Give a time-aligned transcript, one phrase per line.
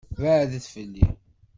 [0.19, 1.07] Beɛɛed fell-i.